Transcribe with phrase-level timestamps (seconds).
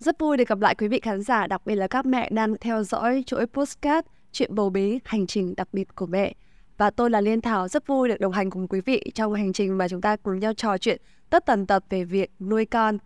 [0.00, 2.54] Rất vui được gặp lại quý vị khán giả, đặc biệt là các mẹ đang
[2.60, 6.34] theo dõi chuỗi postcard Chuyện bầu bí, hành trình đặc biệt của mẹ.
[6.76, 9.52] Và tôi là Liên Thảo, rất vui được đồng hành cùng quý vị trong hành
[9.52, 11.00] trình mà chúng ta cùng nhau trò chuyện
[11.30, 12.98] tất tần tật về việc nuôi con.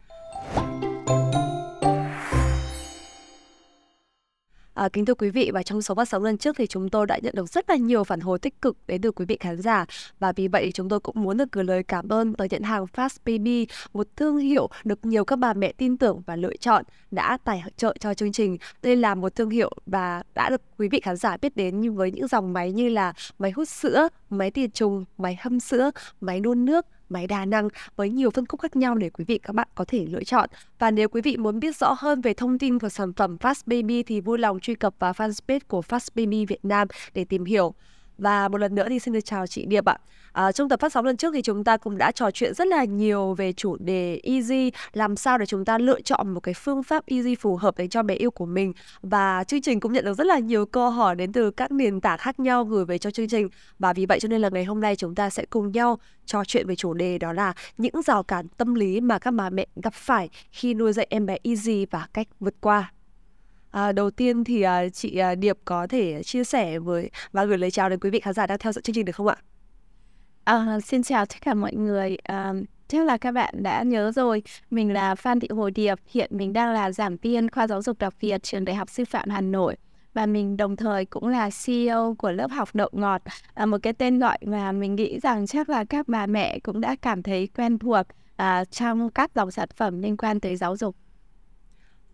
[4.75, 7.07] À, kính thưa quý vị và trong số phát sóng lần trước thì chúng tôi
[7.07, 9.61] đã nhận được rất là nhiều phản hồi tích cực đến từ quý vị khán
[9.61, 9.87] giả
[10.19, 12.87] và vì vậy chúng tôi cũng muốn được gửi lời cảm ơn tới nhãn hàng
[12.97, 16.85] Fast Baby, một thương hiệu được nhiều các bà mẹ tin tưởng và lựa chọn
[17.11, 18.57] đã tài trợ cho chương trình.
[18.83, 21.93] Đây là một thương hiệu và đã được quý vị khán giả biết đến như
[21.93, 25.91] với những dòng máy như là máy hút sữa, máy tiệt trùng, máy hâm sữa,
[26.21, 29.39] máy đun nước, máy đa năng với nhiều phân khúc khác nhau để quý vị
[29.39, 30.49] các bạn có thể lựa chọn.
[30.79, 33.63] Và nếu quý vị muốn biết rõ hơn về thông tin của sản phẩm Fast
[33.67, 37.45] Baby thì vui lòng truy cập vào fanpage của Fast Baby Việt Nam để tìm
[37.45, 37.75] hiểu.
[38.19, 39.97] Và một lần nữa thì xin được chào chị Điệp ạ.
[40.33, 42.67] À, trong tập phát sóng lần trước thì chúng ta cũng đã trò chuyện rất
[42.69, 46.55] là nhiều về chủ đề easy, làm sao để chúng ta lựa chọn một cái
[46.55, 48.73] phương pháp easy phù hợp để cho bé yêu của mình.
[49.03, 52.01] Và chương trình cũng nhận được rất là nhiều câu hỏi đến từ các nền
[52.01, 53.49] tảng khác nhau gửi về cho chương trình.
[53.79, 56.45] Và vì vậy cho nên là ngày hôm nay chúng ta sẽ cùng nhau trò
[56.45, 59.67] chuyện về chủ đề đó là những rào cản tâm lý mà các bà mẹ
[59.83, 62.94] gặp phải khi nuôi dạy em bé easy và cách vượt qua.
[63.75, 67.59] À, đầu tiên thì à, chị à, Điệp có thể chia sẻ với và gửi
[67.59, 69.37] lời chào đến quý vị khán giả đang theo dõi chương trình được không ạ?
[70.45, 72.17] À, xin chào tất cả mọi người.
[72.23, 72.53] À,
[72.89, 76.53] chắc là các bạn đã nhớ rồi, mình là Phan Thị Hồ Điệp, hiện mình
[76.53, 79.41] đang là giảng viên khoa giáo dục đặc biệt trường Đại học Sư phạm Hà
[79.41, 79.77] Nội
[80.15, 83.23] và mình đồng thời cũng là CEO của lớp học đậu ngọt,
[83.55, 86.81] à, một cái tên gọi mà mình nghĩ rằng chắc là các bà mẹ cũng
[86.81, 90.77] đã cảm thấy quen thuộc à, trong các dòng sản phẩm liên quan tới giáo
[90.77, 90.97] dục.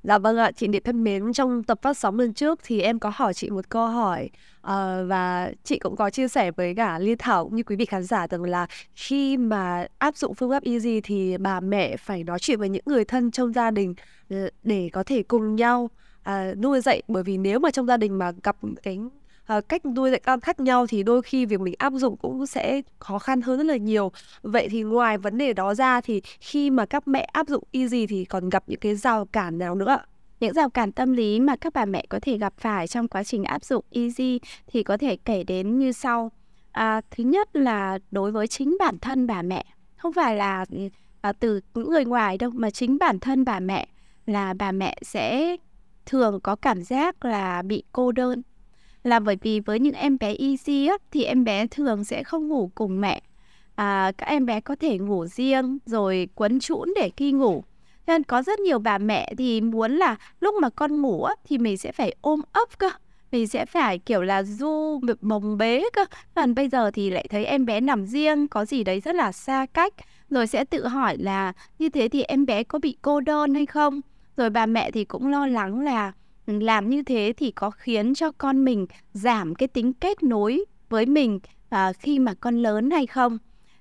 [0.02, 2.98] Dạ vâng ạ, chị Điệp thân mến, trong tập phát sóng lần trước thì em
[2.98, 4.70] có hỏi chị một câu hỏi uh,
[5.08, 8.02] và chị cũng có chia sẻ với cả Liên Thảo cũng như quý vị khán
[8.02, 12.38] giả rằng là khi mà áp dụng phương pháp easy thì bà mẹ phải nói
[12.38, 13.94] chuyện với những người thân trong gia đình
[14.30, 15.90] ờ, để có thể cùng nhau
[16.30, 17.02] uh, nuôi dạy.
[17.08, 18.98] Bởi vì nếu mà trong gia đình mà gặp cái
[19.50, 22.46] Ờ, cách nuôi dạy con khác nhau thì đôi khi việc mình áp dụng cũng
[22.46, 24.12] sẽ khó khăn hơn rất là nhiều.
[24.42, 28.06] Vậy thì ngoài vấn đề đó ra thì khi mà các mẹ áp dụng easy
[28.06, 30.04] thì còn gặp những cái rào cản nào nữa ạ?
[30.40, 33.24] Những rào cản tâm lý mà các bà mẹ có thể gặp phải trong quá
[33.24, 36.30] trình áp dụng easy thì có thể kể đến như sau.
[36.72, 39.64] À, thứ nhất là đối với chính bản thân bà mẹ.
[39.96, 40.64] Không phải là
[41.20, 43.88] à, từ những người ngoài đâu mà chính bản thân bà mẹ
[44.26, 45.56] là bà mẹ sẽ
[46.06, 48.42] thường có cảm giác là bị cô đơn
[49.04, 52.48] là bởi vì với những em bé easy á, thì em bé thường sẽ không
[52.48, 53.22] ngủ cùng mẹ.
[53.74, 57.64] À, các em bé có thể ngủ riêng rồi quấn trũn để khi ngủ.
[58.06, 61.58] Nên có rất nhiều bà mẹ thì muốn là lúc mà con ngủ á, thì
[61.58, 62.90] mình sẽ phải ôm ấp cơ.
[63.32, 66.04] Mình sẽ phải kiểu là du bồng bế cơ.
[66.34, 69.32] Còn bây giờ thì lại thấy em bé nằm riêng có gì đấy rất là
[69.32, 69.94] xa cách.
[70.30, 73.66] Rồi sẽ tự hỏi là như thế thì em bé có bị cô đơn hay
[73.66, 74.00] không?
[74.36, 76.12] Rồi bà mẹ thì cũng lo lắng là
[76.58, 81.06] làm như thế thì có khiến cho con mình giảm cái tính kết nối với
[81.06, 83.38] mình à, khi mà con lớn hay không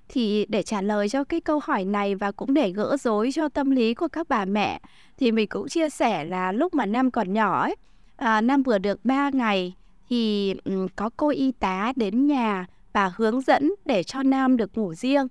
[0.08, 3.48] thì để trả lời cho cái câu hỏi này và cũng để gỡ rối cho
[3.48, 4.80] tâm lý của các bà mẹ
[5.18, 7.76] thì mình cũng chia sẻ là lúc mà Nam còn nhỏ ấy,
[8.16, 9.74] à, Nam vừa được 3 ngày
[10.08, 14.78] thì um, có cô y tá đến nhà và hướng dẫn để cho Nam được
[14.78, 15.26] ngủ riêng.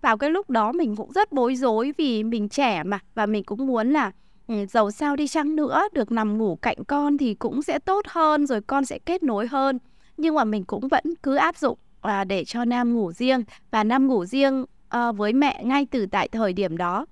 [0.00, 3.44] Vào cái lúc đó mình cũng rất bối rối vì mình trẻ mà và mình
[3.44, 4.12] cũng muốn là
[4.48, 8.06] Ừ, dầu sao đi chăng nữa được nằm ngủ cạnh con thì cũng sẽ tốt
[8.08, 9.78] hơn rồi con sẽ kết nối hơn.
[10.16, 13.84] Nhưng mà mình cũng vẫn cứ áp dụng à, để cho nam ngủ riêng và
[13.84, 17.06] nam ngủ riêng à, với mẹ ngay từ tại thời điểm đó.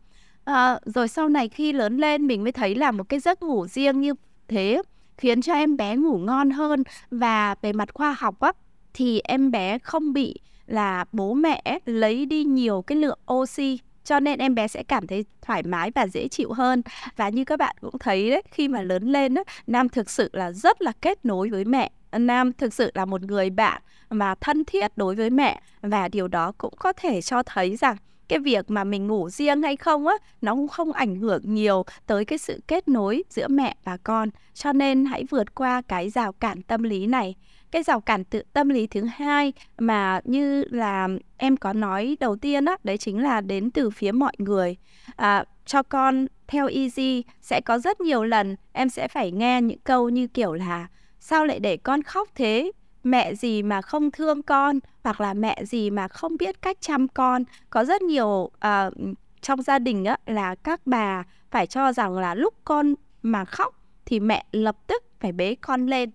[0.44, 3.66] À, rồi sau này khi lớn lên mình mới thấy là một cái giấc ngủ
[3.66, 4.14] riêng như
[4.48, 4.82] thế
[5.18, 6.82] khiến cho em bé ngủ ngon hơn.
[7.10, 8.52] Và về mặt khoa học á
[8.94, 10.34] thì em bé không bị
[10.66, 15.06] là bố mẹ lấy đi nhiều cái lượng oxy cho nên em bé sẽ cảm
[15.06, 16.82] thấy thoải mái và dễ chịu hơn.
[17.16, 20.30] Và như các bạn cũng thấy đấy khi mà lớn lên đó, nam thực sự
[20.32, 21.90] là rất là kết nối với mẹ.
[22.12, 25.60] Nam thực sự là một người bạn mà thân thiết đối với mẹ.
[25.82, 27.96] Và điều đó cũng có thể cho thấy rằng
[28.28, 31.84] cái việc mà mình ngủ riêng hay không á nó cũng không ảnh hưởng nhiều
[32.06, 34.28] tới cái sự kết nối giữa mẹ và con.
[34.54, 37.34] Cho nên hãy vượt qua cái rào cản tâm lý này
[37.70, 42.36] cái rào cản tự tâm lý thứ hai mà như là em có nói đầu
[42.36, 44.76] tiên đó đấy chính là đến từ phía mọi người.
[45.16, 49.78] À, cho con theo easy sẽ có rất nhiều lần em sẽ phải nghe những
[49.78, 50.86] câu như kiểu là
[51.20, 52.72] sao lại để con khóc thế?
[53.04, 54.78] Mẹ gì mà không thương con?
[55.04, 57.44] Hoặc là mẹ gì mà không biết cách chăm con?
[57.70, 58.94] Có rất nhiều uh,
[59.40, 63.74] trong gia đình á là các bà phải cho rằng là lúc con mà khóc
[64.06, 66.10] thì mẹ lập tức phải bế con lên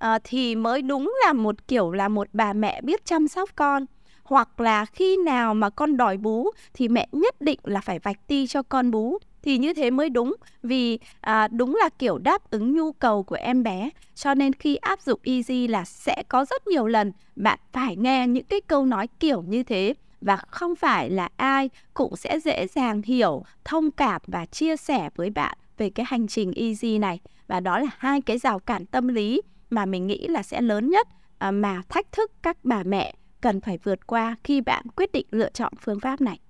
[0.00, 3.86] à, thì mới đúng là một kiểu là một bà mẹ biết chăm sóc con.
[4.22, 8.26] Hoặc là khi nào mà con đòi bú thì mẹ nhất định là phải vạch
[8.26, 9.18] ti cho con bú.
[9.42, 13.36] Thì như thế mới đúng vì à, đúng là kiểu đáp ứng nhu cầu của
[13.36, 13.90] em bé.
[14.14, 18.26] Cho nên khi áp dụng easy là sẽ có rất nhiều lần bạn phải nghe
[18.26, 19.94] những cái câu nói kiểu như thế.
[20.20, 25.10] Và không phải là ai cũng sẽ dễ dàng hiểu thông cảm và chia sẻ
[25.16, 27.20] với bạn về cái hành trình easy này.
[27.48, 30.90] Và đó là hai cái rào cản tâm lý mà mình nghĩ là sẽ lớn
[30.90, 31.08] nhất
[31.38, 35.26] à, mà thách thức các bà mẹ cần phải vượt qua khi bạn quyết định
[35.30, 36.40] lựa chọn phương pháp này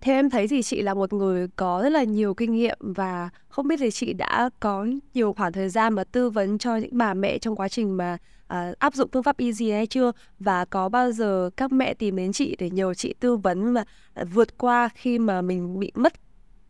[0.00, 3.30] theo em thấy thì chị là một người có rất là nhiều kinh nghiệm và
[3.48, 6.98] không biết thì chị đã có nhiều khoảng thời gian mà tư vấn cho những
[6.98, 10.64] bà mẹ trong quá trình mà à, áp dụng phương pháp easy hay chưa và
[10.64, 13.84] có bao giờ các mẹ tìm đến chị để nhờ chị tư vấn mà
[14.32, 16.12] vượt qua khi mà mình bị mất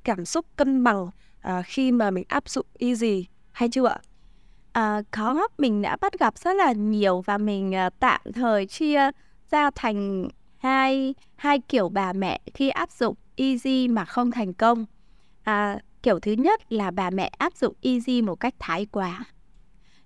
[0.05, 1.11] cảm xúc cân bằng
[1.41, 3.99] à, khi mà mình áp dụng easy hay chưa ạ?
[4.73, 8.67] Ờ, à, có mình đã bắt gặp rất là nhiều và mình à, tạm thời
[8.67, 9.11] chia
[9.51, 10.29] ra thành
[10.59, 14.87] hai hai kiểu bà mẹ khi áp dụng easy mà không thành công.
[15.43, 19.25] À, kiểu thứ nhất là bà mẹ áp dụng easy một cách thái quá.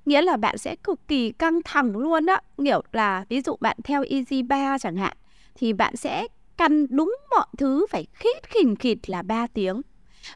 [0.06, 2.40] Nghĩa là bạn sẽ cực kỳ căng thẳng luôn á.
[2.64, 5.16] Kiểu là ví dụ bạn theo easy 3 chẳng hạn
[5.54, 6.26] thì bạn sẽ
[6.56, 9.82] căn đúng mọi thứ phải khít khỉnh khịt là 3 tiếng.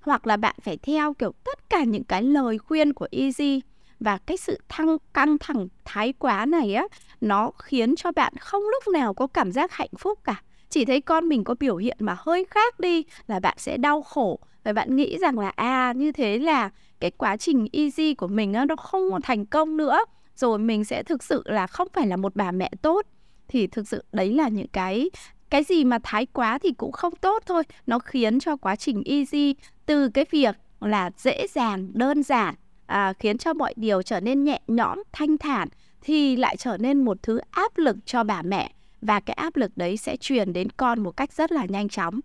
[0.02, 3.60] Hoặc là bạn phải theo kiểu tất cả những cái lời khuyên của easy
[4.00, 6.84] và cái sự thăng, căng thẳng, thái quá này á,
[7.20, 10.42] nó khiến cho bạn không lúc nào có cảm giác hạnh phúc cả.
[10.68, 14.02] Chỉ thấy con mình có biểu hiện mà hơi khác đi, là bạn sẽ đau
[14.02, 14.38] khổ.
[14.64, 16.70] Và bạn nghĩ rằng là à như thế là
[17.00, 19.98] cái quá trình easy của mình nó không thành công nữa.
[20.36, 23.06] Rồi mình sẽ thực sự là không phải là một bà mẹ tốt.
[23.48, 25.10] Thì thực sự đấy là những cái
[25.50, 27.62] cái gì mà thái quá thì cũng không tốt thôi.
[27.86, 29.54] Nó khiến cho quá trình easy
[29.86, 32.54] từ cái việc là dễ dàng, đơn giản
[32.90, 35.68] à, khiến cho mọi điều trở nên nhẹ nhõm thanh thản
[36.00, 38.72] thì lại trở nên một thứ áp lực cho bà mẹ.
[39.02, 42.20] Và cái áp lực đấy sẽ truyền đến con một cách rất là nhanh chóng.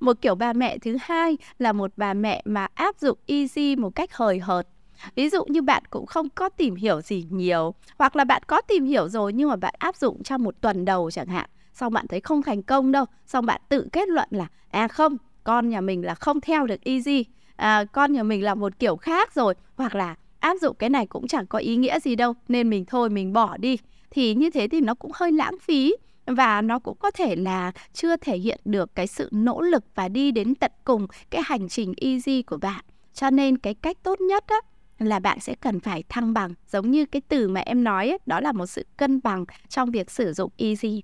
[0.00, 3.94] Một kiểu bà mẹ thứ hai là một bà mẹ mà áp dụng easy một
[3.94, 4.66] cách hời hợt.
[5.14, 8.60] Ví dụ như bạn cũng không có tìm hiểu gì nhiều hoặc là bạn có
[8.60, 11.92] tìm hiểu rồi nhưng mà bạn áp dụng trong một tuần đầu chẳng hạn xong
[11.92, 15.68] bạn thấy không thành công đâu xong bạn tự kết luận là à không con
[15.68, 17.24] nhà mình là không theo được easy
[17.60, 21.06] à, con nhà mình là một kiểu khác rồi hoặc là áp dụng cái này
[21.06, 23.78] cũng chẳng có ý nghĩa gì đâu nên mình thôi mình bỏ đi.
[24.10, 25.94] Thì như thế thì nó cũng hơi lãng phí
[26.26, 30.08] và nó cũng có thể là chưa thể hiện được cái sự nỗ lực và
[30.08, 32.84] đi đến tận cùng cái hành trình easy của bạn.
[33.14, 34.56] Cho nên cái cách tốt nhất á
[34.98, 36.54] là bạn sẽ cần phải thăng bằng.
[36.66, 39.90] Giống như cái từ mà em nói ấy, đó là một sự cân bằng trong
[39.90, 41.02] việc sử dụng easy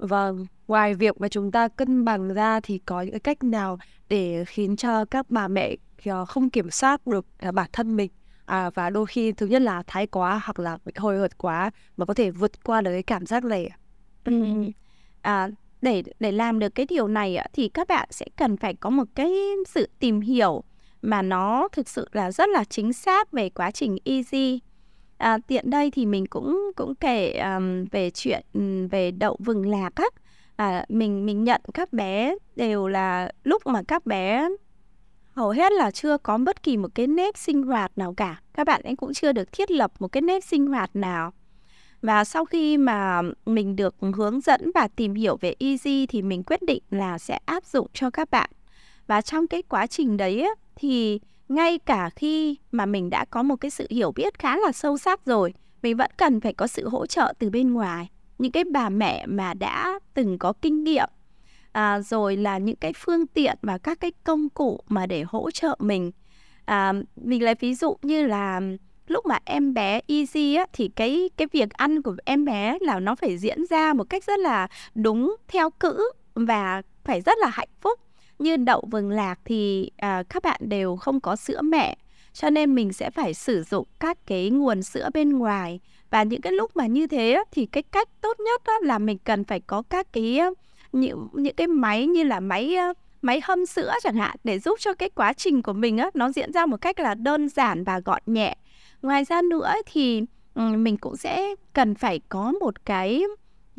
[0.00, 3.78] Vâng, ngoài việc mà chúng ta cân bằng ra thì có những cái cách nào
[4.08, 8.10] để khiến cho các bà mẹ ờ, không kiểm soát được à, bản thân mình?
[8.44, 11.70] À, và đôi khi thứ nhất là thái quá hoặc là bị hồi hợt quá
[11.96, 13.70] mà có thể vượt qua được cái cảm giác này
[14.24, 14.32] ừ.
[15.22, 15.48] à,
[15.82, 19.04] để để làm được cái điều này thì các bạn sẽ cần phải có một
[19.14, 19.32] cái
[19.68, 20.64] sự tìm hiểu
[21.02, 24.60] mà nó thực sự là rất là chính xác về quá trình easy
[25.20, 29.70] à, tiện đây thì mình cũng cũng kể um, về chuyện um, về đậu vừng
[29.70, 30.04] lạc á.
[30.56, 34.48] À, mình mình nhận các bé đều là lúc mà các bé
[35.32, 38.40] hầu hết là chưa có bất kỳ một cái nếp sinh hoạt nào cả.
[38.54, 41.32] Các bạn ấy cũng chưa được thiết lập một cái nếp sinh hoạt nào.
[42.02, 46.42] Và sau khi mà mình được hướng dẫn và tìm hiểu về easy thì mình
[46.42, 48.50] quyết định là sẽ áp dụng cho các bạn.
[49.06, 51.20] Và trong cái quá trình đấy thì
[51.50, 54.98] ngay cả khi mà mình đã có một cái sự hiểu biết khá là sâu
[54.98, 58.10] sắc rồi mình vẫn cần phải có sự hỗ trợ từ bên ngoài.
[58.38, 61.08] Những cái bà mẹ mà đã từng có kinh nghiệm
[61.72, 65.50] à, rồi là những cái phương tiện và các cái công cụ mà để hỗ
[65.50, 66.12] trợ mình.
[66.64, 68.60] À, mình lấy ví dụ như là
[69.06, 73.00] lúc mà em bé easy á thì cái cái việc ăn của em bé là
[73.00, 77.48] nó phải diễn ra một cách rất là đúng theo cữ và phải rất là
[77.48, 78.00] hạnh phúc
[78.40, 81.96] như đậu vừng lạc thì à, các bạn đều không có sữa mẹ
[82.32, 85.80] cho nên mình sẽ phải sử dụng các cái nguồn sữa bên ngoài.
[86.10, 89.44] Và những cái lúc mà như thế thì cái cách tốt nhất là mình cần
[89.44, 90.40] phải có các cái
[90.92, 92.76] những những cái máy như là máy
[93.22, 96.32] máy hâm sữa chẳng hạn để giúp cho cái quá trình của mình á nó
[96.32, 98.56] diễn ra một cách là đơn giản và gọn nhẹ.
[99.02, 100.22] Ngoài ra nữa thì
[100.54, 103.22] mình cũng sẽ cần phải có một cái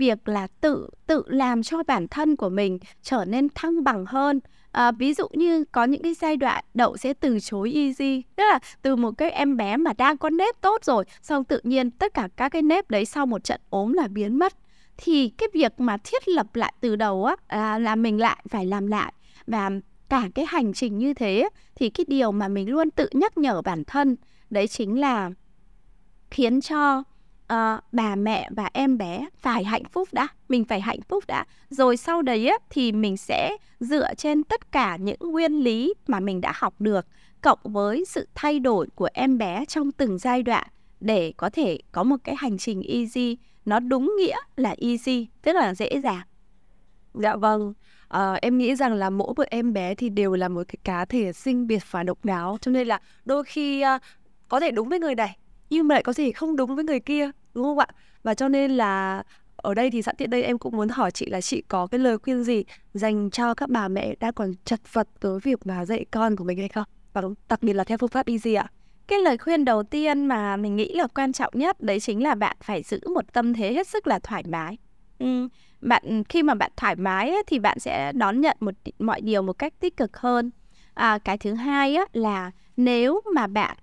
[0.02, 4.40] việc là tự tự làm cho bản thân của mình trở nên thăng bằng hơn.
[4.72, 8.44] À, ví dụ như có những cái giai đoạn đậu sẽ từ chối easy tức
[8.44, 11.92] là từ một cái em bé mà đang có nếp tốt rồi xong tự nhiên
[11.92, 14.54] tất cả các cái nếp đấy sau một trận ốm là biến mất.
[14.98, 18.66] Thì cái việc mà thiết lập lại từ đầu á à, là mình lại phải
[18.66, 19.14] làm lại.
[19.48, 19.70] Và
[20.10, 23.62] cả cái hành trình như thế thì cái điều mà mình luôn tự nhắc nhở
[23.62, 24.16] bản thân
[24.50, 25.32] đấy chính là
[26.32, 27.04] khiến cho
[27.52, 31.46] uh, bà mẹ và em bé phải hạnh phúc đã mình phải hạnh phúc đã.
[31.70, 36.20] Rồi sau đấy á, thì mình sẽ dựa trên tất cả những nguyên lý mà
[36.20, 37.06] mình đã học được
[37.42, 40.68] cộng với sự thay đổi của em bé trong từng giai đoạn
[41.00, 43.38] để có thể có một cái hành trình easy.
[43.66, 46.22] Nó đúng nghĩa là easy tức là dễ dàng.
[47.14, 47.74] Dạ vâng.
[48.08, 51.06] À, em nghĩ rằng là mỗi một em bé thì đều là một cái cá
[51.06, 54.02] thể sinh biệt và độc đáo cho nên là đôi khi uh,
[54.48, 55.38] có thể đúng với người này
[55.72, 57.88] nhưng mà lại có thể không đúng với người kia đúng không ạ?
[58.24, 59.24] Và cho nên là
[59.56, 62.00] ở đây thì sẵn tiện đây em cũng muốn hỏi chị là chị có cái
[62.00, 65.86] lời khuyên gì dành cho các bà mẹ đang còn chật vật tới việc mà
[65.86, 66.86] dạy con của mình hay không?
[67.14, 68.72] Và đặc biệt là theo phương pháp easy ạ.
[69.08, 72.36] Cái lời khuyên đầu tiên mà mình nghĩ là quan trọng nhất đấy chính là
[72.36, 74.78] bạn phải giữ một tâm thế hết sức là thoải mái.
[75.20, 75.48] Ừ,
[75.82, 79.42] bạn khi mà bạn thoải mái ấy, thì bạn sẽ đón nhận một mọi điều
[79.42, 80.52] một cách tích cực hơn.
[80.94, 83.78] À, cái thứ hai á, là nếu mà bạn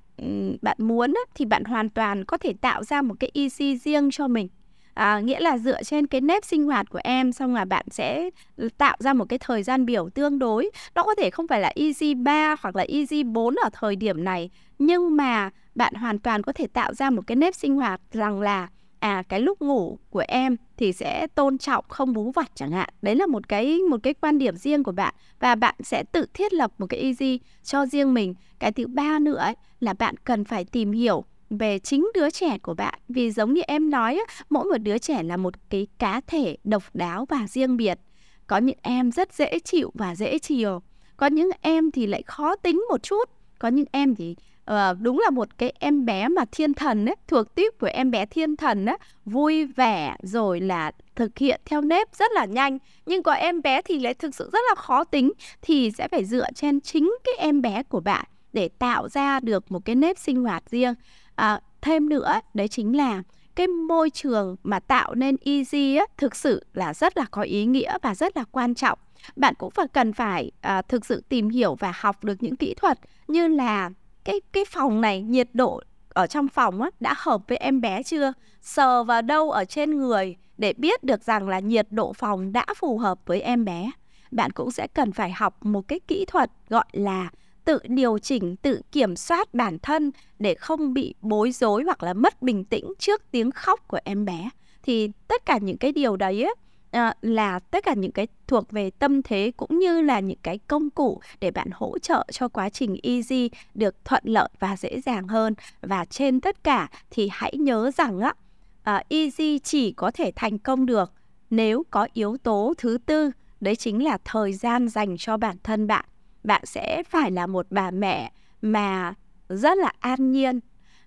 [0.62, 4.10] bạn muốn á, thì bạn hoàn toàn có thể tạo ra một cái easy riêng
[4.10, 4.48] cho mình.
[4.94, 8.30] À, nghĩa là dựa trên cái nếp sinh hoạt của em xong là bạn sẽ
[8.56, 10.70] ừ, tạo ra một cái thời gian biểu tương đối.
[10.94, 14.24] Nó có thể không phải là easy 3 hoặc là easy 4 ở thời điểm
[14.24, 18.00] này nhưng mà bạn hoàn toàn có thể tạo ra một cái nếp sinh hoạt
[18.12, 22.50] rằng là à cái lúc ngủ của em thì sẽ tôn trọng không bú vặt
[22.54, 22.88] chẳng hạn.
[23.02, 25.14] Đấy là một cái một cái quan điểm riêng của bạn.
[25.40, 28.34] Và bạn sẽ tự thiết lập một cái easy cho riêng mình.
[28.58, 32.58] Cái thứ ba nữa ấy, là bạn cần phải tìm hiểu về chính đứa trẻ
[32.58, 32.94] của bạn.
[33.08, 34.20] Vì giống như em nói
[34.50, 37.98] mỗi một đứa trẻ là một cái cá thể độc đáo và riêng biệt.
[38.46, 40.82] Có những em rất dễ chịu và dễ chiều.
[41.16, 43.30] Có những em thì lại khó tính một chút.
[43.58, 44.36] Có những em thì
[44.70, 48.10] uh, đúng là một cái em bé mà thiên thần ấy thuộc tiếp của em
[48.10, 52.78] bé thiên thần ấy vui vẻ rồi là thực hiện theo nếp rất là nhanh.
[53.06, 55.32] Nhưng có em bé thì lại thực sự rất là khó tính
[55.62, 58.24] thì sẽ phải dựa trên chính cái em bé của bạn
[58.58, 60.94] để tạo ra được một cái nếp sinh hoạt riêng.
[61.34, 63.22] À, thêm nữa đấy chính là
[63.56, 67.66] cái môi trường mà tạo nên easy á, thực sự là rất là có ý
[67.66, 68.98] nghĩa và rất là quan trọng.
[69.36, 72.74] Bạn cũng phải cần phải à, thực sự tìm hiểu và học được những kỹ
[72.74, 72.98] thuật
[73.28, 73.90] như là
[74.24, 78.02] cái cái phòng này nhiệt độ ở trong phòng á, đã hợp với em bé
[78.02, 78.32] chưa?
[78.60, 82.66] Sờ vào đâu ở trên người để biết được rằng là nhiệt độ phòng đã
[82.76, 83.90] phù hợp với em bé.
[84.30, 87.28] Bạn cũng sẽ cần phải học một cái kỹ thuật gọi là
[87.68, 92.14] tự điều chỉnh, tự kiểm soát bản thân để không bị bối rối hoặc là
[92.14, 94.50] mất bình tĩnh trước tiếng khóc của em bé.
[94.82, 96.54] Thì tất cả những cái điều đấy ấy,
[96.90, 100.38] à, ờ, là tất cả những cái thuộc về tâm thế cũng như là những
[100.42, 104.76] cái công cụ để bạn hỗ trợ cho quá trình easy được thuận lợi và
[104.76, 108.34] dễ dàng hơn và trên tất cả thì hãy nhớ rằng á
[108.82, 111.12] à, easy chỉ có thể thành công được
[111.50, 115.86] nếu có yếu tố thứ tư đấy chính là thời gian dành cho bản thân
[115.86, 116.04] bạn
[116.44, 119.14] bạn sẽ phải là một bà mẹ mà
[119.48, 120.60] rất là an nhiên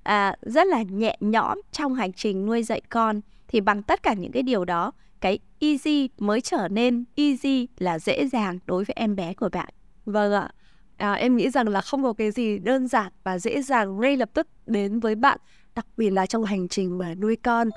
[0.04, 3.22] à, rất là nhẹ nhõm trong hành trình nuôi dạy con.
[3.48, 8.00] Thì bằng tất cả những cái điều đó cái easy mới trở nên easy là
[8.00, 9.70] dễ dàng đối với em bé của bạn.
[10.06, 10.52] Vâng ạ.
[10.98, 14.18] À, em nghĩ rằng là không có cái gì đơn giản và dễ dàng ngay
[14.18, 15.40] lập tức đến với bạn
[15.76, 17.70] đặc biệt là trong hành trình mà nuôi con.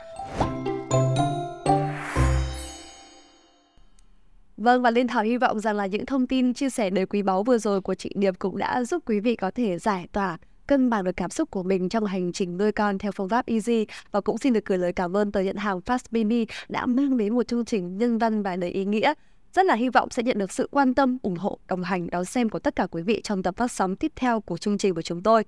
[4.64, 7.22] Vâng và Linh Thảo hy vọng rằng là những thông tin chia sẻ đầy quý
[7.22, 10.38] báu vừa rồi của chị Điệp cũng đã giúp quý vị có thể giải tỏa
[10.66, 13.46] cân bằng được cảm xúc của mình trong hành trình nuôi con theo phương pháp
[13.46, 16.86] Easy và cũng xin được gửi lời cảm ơn tới nhận hàng Fast Baby đã
[16.86, 19.14] mang đến một chương trình nhân văn và đầy ý nghĩa.
[19.52, 22.24] Rất là hy vọng sẽ nhận được sự quan tâm, ủng hộ, đồng hành, đón
[22.24, 24.94] xem của tất cả quý vị trong tập phát sóng tiếp theo của chương trình
[24.94, 25.44] của chúng tôi.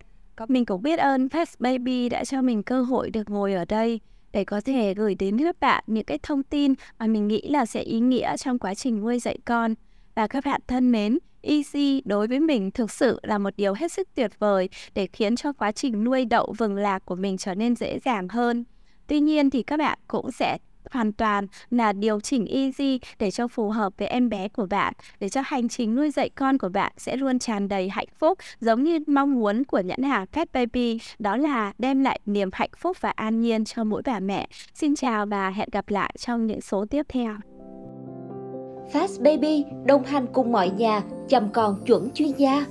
[0.48, 4.00] Mình cũng biết ơn Fast Baby đã cho mình cơ hội được ngồi ở đây
[4.36, 7.66] để có thể gửi đến các bạn những cái thông tin mà mình nghĩ là
[7.66, 9.74] sẽ ý nghĩa trong quá trình nuôi dạy con.
[10.14, 13.92] Và các bạn thân mến, Easy đối với mình thực sự là một điều hết
[13.92, 17.54] sức tuyệt vời để khiến cho quá trình nuôi đậu vừng lạc của mình trở
[17.54, 18.64] nên dễ dàng hơn.
[19.06, 20.58] Tuy nhiên thì các bạn cũng sẽ
[20.90, 24.94] hoàn toàn là điều chỉnh easy để cho phù hợp với em bé của bạn,
[25.20, 28.38] để cho hành trình nuôi dạy con của bạn sẽ luôn tràn đầy hạnh phúc,
[28.60, 32.70] giống như mong muốn của nhãn hàng Pet Baby đó là đem lại niềm hạnh
[32.78, 34.48] phúc và an nhiên cho mỗi bà mẹ.
[34.74, 37.36] Xin chào và hẹn gặp lại trong những số tiếp theo.
[38.92, 42.66] Fast Baby, đồng hành cùng mọi nhà, chăm con chuẩn chuyên gia.